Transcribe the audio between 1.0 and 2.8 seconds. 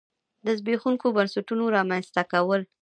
بنسټونو رامنځته کول.